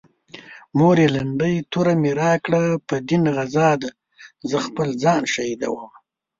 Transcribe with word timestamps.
مورې 0.79 1.05
لنډۍ 1.15 1.55
توره 1.71 1.93
مې 2.01 2.11
راکړه 2.21 2.63
په 2.87 2.95
دين 3.07 3.23
غزا 3.35 3.69
ده 3.81 3.89
زه 4.49 4.57
خپل 4.65 4.87
ځان 5.03 5.21
شهيدومه 5.33 5.87